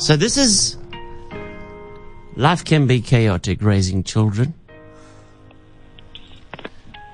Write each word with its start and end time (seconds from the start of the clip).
So 0.00 0.16
this 0.16 0.38
is 0.38 0.78
life 2.34 2.64
can 2.64 2.86
be 2.86 3.02
chaotic 3.02 3.60
raising 3.60 4.02
children. 4.02 4.54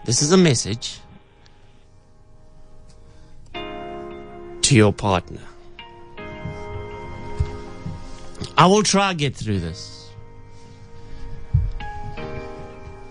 This 0.04 0.22
is 0.22 0.30
a 0.30 0.36
message 0.36 1.00
to 3.52 4.76
your 4.76 4.92
partner. 4.92 5.40
I 8.56 8.66
will 8.66 8.84
try 8.84 9.10
to 9.10 9.18
get 9.18 9.34
through 9.34 9.58
this. 9.58 10.08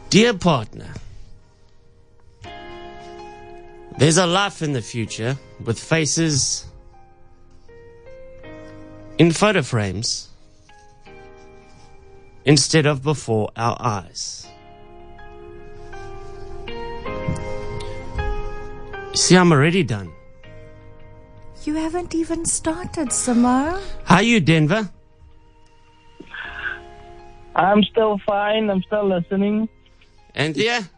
Dear 0.10 0.36
partner, 0.36 0.94
there's 3.98 4.18
a 4.18 4.26
life 4.26 4.62
in 4.62 4.72
the 4.72 4.82
future 4.82 5.36
with 5.66 5.78
faces 5.78 6.66
in 9.18 9.32
photo 9.32 9.62
frames 9.62 10.30
instead 12.46 12.86
of 12.86 13.02
before 13.02 13.50
our 13.56 13.78
eyes. 13.80 14.48
See, 19.14 19.38
I'm 19.38 19.52
already 19.52 19.84
done. 19.84 20.12
You 21.64 21.76
haven't 21.76 22.14
even 22.14 22.46
started, 22.46 23.10
Samo. 23.10 23.82
How 24.04 24.16
are 24.16 24.22
you, 24.22 24.40
Denver? 24.40 24.90
I'm 27.56 27.82
still 27.84 28.20
fine. 28.26 28.70
I'm 28.70 28.84
still 28.84 29.08
listening. 29.08 29.70
Anthea? 30.36 30.90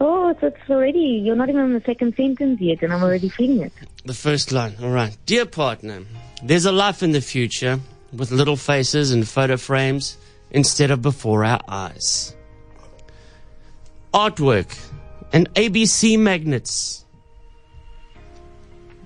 Oh, 0.00 0.34
so 0.40 0.46
it's 0.46 0.70
already, 0.70 1.20
you're 1.24 1.36
not 1.36 1.48
even 1.48 1.64
in 1.64 1.72
the 1.72 1.82
second 1.84 2.14
sentence 2.16 2.60
yet, 2.60 2.82
and 2.82 2.92
I'm 2.92 3.02
already 3.02 3.28
feeling 3.28 3.62
it. 3.62 3.72
The 4.04 4.14
first 4.14 4.52
line. 4.52 4.76
All 4.80 4.90
right. 4.90 5.16
Dear 5.26 5.46
partner, 5.46 6.02
there's 6.42 6.66
a 6.66 6.72
life 6.72 7.02
in 7.02 7.12
the 7.12 7.20
future 7.20 7.80
with 8.12 8.30
little 8.30 8.56
faces 8.56 9.12
and 9.12 9.26
photo 9.26 9.56
frames 9.56 10.16
instead 10.50 10.90
of 10.90 11.02
before 11.02 11.44
our 11.44 11.60
eyes. 11.68 12.34
Artwork 14.12 14.78
and 15.32 15.52
ABC 15.54 16.18
magnets 16.18 17.04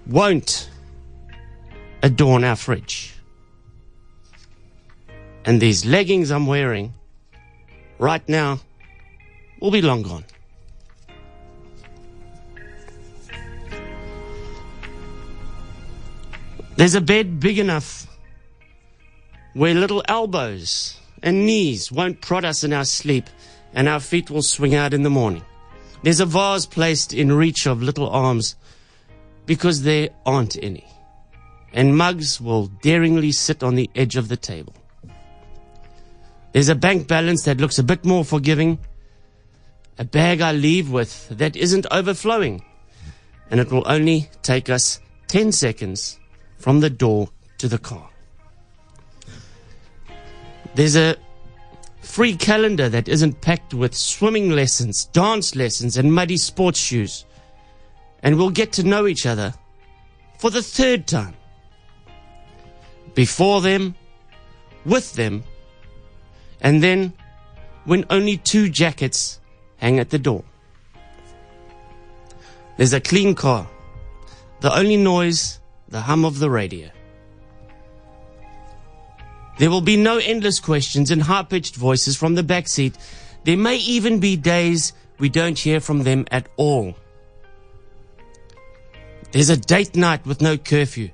won't 0.07 0.71
adorn 2.03 2.45
our 2.45 2.57
fridge. 2.57 3.15
And 5.45 5.61
these 5.61 5.85
leggings 5.85 6.31
I'm 6.31 6.47
wearing 6.47 6.95
right 7.99 8.27
now 8.29 8.61
will 9.61 9.71
be 9.71 9.83
long 9.83 10.03
gone. 10.03 10.25
There's 16.81 16.95
a 16.95 17.03
bed 17.03 17.41
big 17.41 17.59
enough 17.59 18.07
where 19.53 19.75
little 19.75 20.03
elbows 20.09 20.99
and 21.23 21.45
knees 21.45 21.93
won't 21.93 22.23
prod 22.23 22.47
us 22.47 22.65
in 22.65 22.73
our 22.73 22.87
sleep 22.87 23.27
and 23.75 23.87
our 23.87 24.01
feet 24.01 24.31
will 24.31 24.41
swing 24.41 24.75
out 24.75 24.95
in 24.95 25.03
the 25.03 25.11
morning. 25.11 25.45
There's 26.03 26.21
a 26.21 26.25
vase 26.25 26.65
placed 26.65 27.13
in 27.13 27.33
reach 27.33 27.67
of 27.67 27.83
little 27.83 28.09
arms 28.09 28.57
because 29.45 29.83
there 29.83 30.09
aren't 30.25 30.57
any. 30.65 30.87
And 31.75 31.99
mugs 31.99 32.41
will 32.41 32.69
daringly 32.69 33.33
sit 33.33 33.63
on 33.63 33.75
the 33.75 33.91
edge 33.95 34.17
of 34.17 34.29
the 34.29 34.39
table. 34.39 34.73
There's 36.53 36.71
a 36.71 36.75
bank 36.75 37.07
balance 37.07 37.43
that 37.43 37.61
looks 37.61 37.79
a 37.79 37.85
bit 37.85 38.07
more 38.07 38.25
forgiving. 38.25 38.79
A 39.99 40.05
bag 40.05 40.41
I 40.41 40.53
leave 40.53 40.91
with 40.91 41.29
that 41.29 41.57
isn't 41.57 41.87
overflowing. 41.91 42.65
And 43.51 43.61
it 43.61 43.71
will 43.71 43.85
only 43.85 44.31
take 44.41 44.71
us 44.71 44.99
10 45.29 45.53
seconds 45.53 46.17
from 46.61 46.81
the 46.81 46.91
door 46.91 47.31
to 47.59 47.67
the 47.67 47.79
car. 47.79 48.09
There's 50.75 50.95
a 50.95 51.17
free 52.01 52.37
calendar 52.37 52.89
that 52.89 53.09
isn't 53.09 53.41
packed 53.41 53.75
with 53.75 53.95
swimming 53.95 54.51
lessons, 54.51 55.07
dance 55.07 55.57
lessons, 55.57 55.97
and 55.97 56.13
muddy 56.13 56.37
sports 56.37 56.79
shoes. 56.79 57.25
And 58.23 58.37
we'll 58.37 58.51
get 58.51 58.73
to 58.75 58.83
know 58.83 59.07
each 59.07 59.27
other 59.27 59.55
for 60.39 60.51
the 60.51 60.63
third 60.63 61.07
time. 61.07 61.35
Before 63.15 63.61
them, 63.61 63.95
with 64.85 65.15
them, 65.15 65.45
and 66.61 66.83
then 66.83 67.13
when 67.85 68.05
only 68.11 68.37
two 68.37 68.69
jackets 68.69 69.41
hang 69.79 69.99
at 69.99 70.11
the 70.11 70.19
door. 70.19 70.45
There's 72.77 72.93
a 72.93 73.01
clean 73.01 73.35
car. 73.35 73.69
The 74.61 74.75
only 74.77 74.97
noise, 74.97 75.60
the 75.91 76.01
hum 76.01 76.25
of 76.25 76.39
the 76.39 76.51
radio. 76.51 76.89
There 79.59 79.71
will 79.71 79.83
be 79.83 79.97
no 79.97 80.17
endless 80.17 80.59
questions 80.59 81.11
and 81.11 81.23
high 81.23 81.43
pitched 81.43 81.77
voices 81.77 82.17
from 82.17 82.35
the 82.35 82.43
back 82.43 82.67
seat. 82.67 82.97
There 83.45 83.59
may 83.59 83.77
even 83.77 84.19
be 84.19 84.37
days 84.37 84.93
we 85.19 85.29
don't 85.29 85.59
hear 85.59 85.81
from 85.81 86.05
them 86.05 86.27
at 86.31 86.49
all. 86.57 86.95
There's 89.33 89.51
a 89.51 89.57
date 89.57 89.95
night 89.95 90.25
with 90.25 90.41
no 90.41 90.57
curfew. 90.57 91.11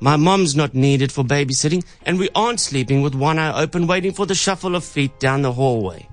My 0.00 0.16
mom's 0.16 0.54
not 0.54 0.74
needed 0.74 1.10
for 1.10 1.24
babysitting, 1.24 1.84
and 2.04 2.18
we 2.18 2.28
aren't 2.34 2.60
sleeping 2.60 3.00
with 3.00 3.14
one 3.14 3.38
eye 3.38 3.62
open 3.62 3.86
waiting 3.86 4.12
for 4.12 4.26
the 4.26 4.34
shuffle 4.34 4.74
of 4.74 4.84
feet 4.84 5.18
down 5.18 5.42
the 5.42 5.52
hallway. 5.52 6.06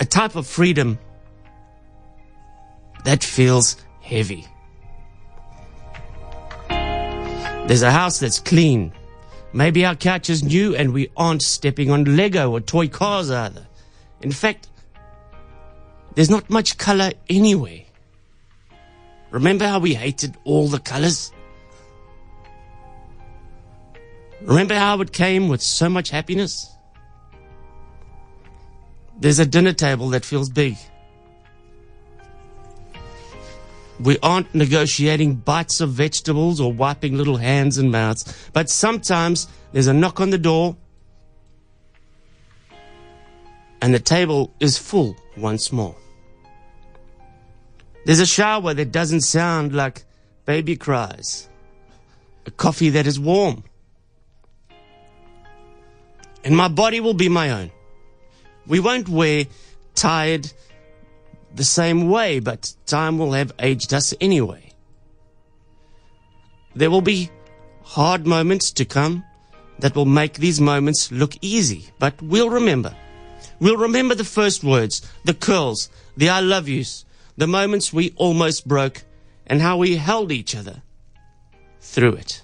A 0.00 0.04
type 0.04 0.34
of 0.34 0.46
freedom 0.46 0.98
that 3.04 3.22
feels 3.22 3.76
heavy. 4.00 4.46
There's 7.66 7.82
a 7.82 7.90
house 7.90 8.20
that's 8.20 8.38
clean. 8.38 8.92
Maybe 9.52 9.84
our 9.84 9.96
couch 9.96 10.30
is 10.30 10.44
new 10.44 10.76
and 10.76 10.92
we 10.92 11.10
aren't 11.16 11.42
stepping 11.42 11.90
on 11.90 12.16
Lego 12.16 12.52
or 12.52 12.60
toy 12.60 12.86
cars 12.86 13.28
either. 13.30 13.66
In 14.20 14.30
fact, 14.30 14.68
there's 16.14 16.30
not 16.30 16.48
much 16.48 16.78
color 16.78 17.10
anywhere. 17.28 17.80
Remember 19.30 19.66
how 19.66 19.80
we 19.80 19.94
hated 19.94 20.36
all 20.44 20.68
the 20.68 20.78
colors? 20.78 21.32
Remember 24.42 24.76
how 24.76 25.00
it 25.00 25.12
came 25.12 25.48
with 25.48 25.60
so 25.60 25.88
much 25.88 26.10
happiness? 26.10 26.72
There's 29.18 29.40
a 29.40 29.46
dinner 29.46 29.72
table 29.72 30.10
that 30.10 30.24
feels 30.24 30.50
big. 30.50 30.76
We 34.06 34.16
aren't 34.22 34.54
negotiating 34.54 35.34
bites 35.34 35.80
of 35.80 35.90
vegetables 35.90 36.60
or 36.60 36.72
wiping 36.72 37.16
little 37.16 37.38
hands 37.38 37.76
and 37.76 37.90
mouths, 37.90 38.22
but 38.52 38.70
sometimes 38.70 39.48
there's 39.72 39.88
a 39.88 39.92
knock 39.92 40.20
on 40.20 40.30
the 40.30 40.38
door 40.38 40.76
and 43.82 43.92
the 43.92 43.98
table 43.98 44.54
is 44.60 44.78
full 44.78 45.16
once 45.36 45.72
more. 45.72 45.96
There's 48.04 48.20
a 48.20 48.26
shower 48.26 48.74
that 48.74 48.92
doesn't 48.92 49.22
sound 49.22 49.74
like 49.74 50.04
baby 50.44 50.76
cries, 50.76 51.48
a 52.46 52.52
coffee 52.52 52.90
that 52.90 53.08
is 53.08 53.18
warm, 53.18 53.64
and 56.44 56.56
my 56.56 56.68
body 56.68 57.00
will 57.00 57.14
be 57.14 57.28
my 57.28 57.50
own. 57.50 57.72
We 58.68 58.78
won't 58.78 59.08
wear 59.08 59.46
tired 59.96 60.52
the 61.56 61.64
same 61.64 62.08
way, 62.08 62.38
but 62.38 62.74
time 62.86 63.18
will 63.18 63.32
have 63.32 63.52
aged 63.58 63.92
us 63.92 64.14
anyway. 64.20 64.72
There 66.74 66.90
will 66.90 67.00
be 67.00 67.30
hard 67.82 68.26
moments 68.26 68.70
to 68.72 68.84
come 68.84 69.24
that 69.78 69.94
will 69.94 70.04
make 70.04 70.34
these 70.34 70.60
moments 70.60 71.10
look 71.10 71.34
easy, 71.40 71.86
but 71.98 72.20
we'll 72.20 72.50
remember. 72.50 72.94
We'll 73.58 73.78
remember 73.78 74.14
the 74.14 74.24
first 74.24 74.62
words, 74.62 75.00
the 75.24 75.34
curls, 75.34 75.88
the 76.16 76.28
I 76.28 76.40
love 76.40 76.68
yous, 76.68 77.04
the 77.36 77.46
moments 77.46 77.92
we 77.92 78.12
almost 78.16 78.68
broke, 78.68 79.04
and 79.46 79.62
how 79.62 79.78
we 79.78 79.96
held 79.96 80.32
each 80.32 80.54
other 80.54 80.82
through 81.80 82.14
it. 82.14 82.42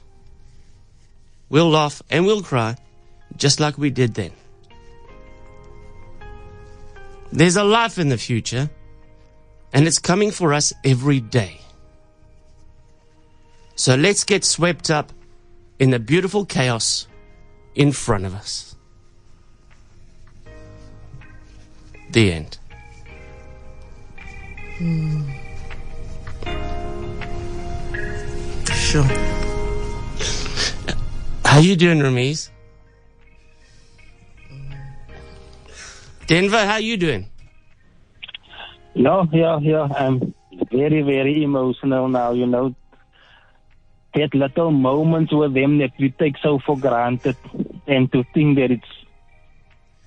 We'll 1.51 1.69
laugh 1.69 2.01
and 2.09 2.25
we'll 2.25 2.43
cry, 2.43 2.77
just 3.37 3.61
like 3.61 3.77
we 3.77 3.91
did 3.91 4.15
then. 4.15 4.33
There's 7.31 7.57
a 7.57 7.65
life 7.65 7.99
in 7.99 8.09
the 8.09 8.19
future 8.19 8.71
and 9.73 9.87
it's 9.87 9.99
coming 9.99 10.31
for 10.31 10.53
us 10.53 10.73
every 10.85 11.21
day. 11.21 11.61
So 13.75 13.95
let's 13.95 14.25
get 14.25 14.45
swept 14.45 14.91
up 14.91 15.13
in 15.79 15.91
the 15.91 15.99
beautiful 15.99 16.45
chaos 16.45 17.09
in 17.75 17.93
front 17.93 18.27
of 18.27 18.35
us. 18.35 18.77
The 22.11 22.33
end. 22.33 22.59
Sure. 28.75 29.03
How 31.45 31.59
you 31.59 31.77
doing, 31.77 31.99
Ramiz? 31.99 32.51
Denver, 36.27 36.65
how 36.65 36.77
you 36.77 36.97
doing? 36.97 37.32
No, 38.95 39.29
yeah, 39.33 39.59
yeah. 39.61 39.89
I'm 39.97 40.35
very, 40.71 41.03
very 41.03 41.43
emotional 41.43 42.09
now, 42.09 42.33
you 42.33 42.47
know. 42.47 42.75
that 44.15 44.35
little 44.35 44.71
moments 44.71 45.33
with 45.33 45.55
them 45.55 45.79
that 45.79 45.93
we 45.99 46.11
take 46.11 46.37
so 46.43 46.59
for 46.59 46.77
granted 46.79 47.37
and 47.87 48.13
to 48.13 48.23
think 48.35 48.59
that 48.59 48.71
it's 48.71 48.93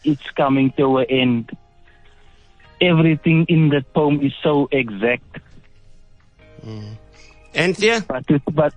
it's 0.03 0.29
coming 0.37 0.71
to 0.77 0.97
an 0.99 1.05
end. 1.09 1.57
Everything 2.79 3.45
in 3.49 3.69
that 3.69 3.91
poem 3.93 4.21
is 4.21 4.33
so 4.43 4.67
exact. 4.71 5.39
Mm. 6.63 6.97
Anthea? 7.55 8.05
But 8.07 8.29
it, 8.29 8.43
but 8.53 8.73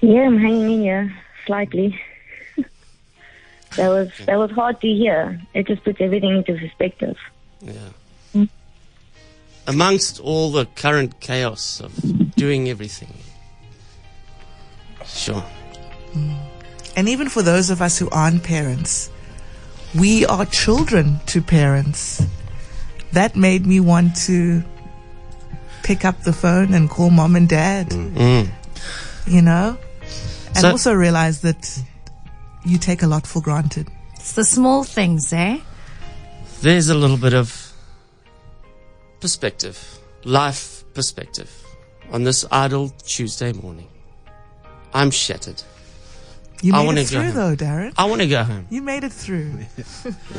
Yeah, 0.00 0.22
I'm 0.22 0.38
hanging 0.38 0.70
in 0.72 0.80
here 0.82 1.16
slightly. 1.46 1.98
That 3.76 3.88
was 3.88 4.10
that 4.26 4.36
was 4.38 4.50
hard 4.50 4.80
to 4.80 4.86
hear. 4.88 5.40
It 5.54 5.66
just 5.66 5.84
puts 5.84 6.00
everything 6.00 6.36
into 6.38 6.54
perspective. 6.58 7.16
Yeah. 7.60 8.44
Amongst 9.66 10.18
all 10.20 10.50
the 10.50 10.66
current 10.66 11.20
chaos 11.20 11.80
of 11.80 11.92
doing 12.34 12.68
everything. 12.68 13.14
Sure. 15.06 15.44
And 16.96 17.08
even 17.08 17.28
for 17.28 17.42
those 17.42 17.70
of 17.70 17.80
us 17.80 17.98
who 17.98 18.08
aren't 18.10 18.42
parents, 18.42 19.08
we 19.98 20.26
are 20.26 20.44
children 20.46 21.20
to 21.26 21.40
parents. 21.40 22.22
That 23.12 23.36
made 23.36 23.66
me 23.66 23.78
want 23.78 24.16
to 24.26 24.64
pick 25.84 26.04
up 26.04 26.22
the 26.22 26.32
phone 26.32 26.74
and 26.74 26.88
call 26.90 27.10
mom 27.10 27.36
and 27.36 27.48
dad, 27.48 27.90
Mm. 27.90 28.48
you 29.26 29.42
know? 29.42 29.76
And 30.48 30.58
So- 30.58 30.70
also 30.70 30.92
realize 30.92 31.40
that 31.42 31.78
you 32.64 32.78
take 32.78 33.02
a 33.02 33.06
lot 33.06 33.26
for 33.26 33.40
granted. 33.42 33.88
It's 34.14 34.32
the 34.32 34.44
small 34.44 34.84
things, 34.84 35.32
eh? 35.32 35.58
There's 36.60 36.88
a 36.88 36.94
little 36.94 37.16
bit 37.16 37.34
of 37.34 37.72
perspective, 39.20 39.98
life 40.24 40.84
perspective, 40.94 41.50
on 42.12 42.22
this 42.24 42.44
idle 42.52 42.90
Tuesday 43.04 43.52
morning. 43.52 43.88
I'm 44.94 45.10
shattered. 45.10 45.62
You 46.62 46.72
made 46.72 46.86
wanna 46.86 47.00
it 47.00 47.04
go 47.04 47.08
through 47.08 47.22
home. 47.32 47.34
though, 47.34 47.56
Darren. 47.64 47.92
I 47.98 48.04
want 48.04 48.20
to 48.20 48.28
go 48.28 48.44
home. 48.44 48.66
You 48.70 48.82
made 48.82 49.02
it 49.02 49.12
through. 49.12 49.58